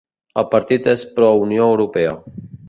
El 0.41 0.47
partit 0.53 0.89
és 0.93 1.03
pro-Unió 1.19 1.69
Europea. 1.75 2.17